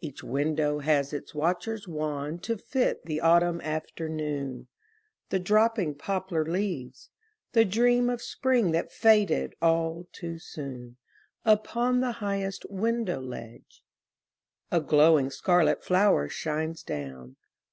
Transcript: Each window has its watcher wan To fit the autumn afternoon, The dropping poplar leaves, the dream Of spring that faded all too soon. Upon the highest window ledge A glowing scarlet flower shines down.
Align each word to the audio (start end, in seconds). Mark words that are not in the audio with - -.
Each 0.00 0.22
window 0.22 0.78
has 0.78 1.12
its 1.12 1.34
watcher 1.34 1.76
wan 1.88 2.38
To 2.38 2.56
fit 2.56 3.04
the 3.04 3.20
autumn 3.20 3.60
afternoon, 3.62 4.68
The 5.30 5.40
dropping 5.40 5.96
poplar 5.96 6.44
leaves, 6.44 7.10
the 7.50 7.64
dream 7.64 8.08
Of 8.08 8.22
spring 8.22 8.70
that 8.70 8.92
faded 8.92 9.56
all 9.60 10.06
too 10.12 10.38
soon. 10.38 10.98
Upon 11.44 11.98
the 11.98 12.12
highest 12.22 12.64
window 12.70 13.20
ledge 13.20 13.82
A 14.70 14.80
glowing 14.80 15.30
scarlet 15.30 15.82
flower 15.82 16.28
shines 16.28 16.84
down. 16.84 17.34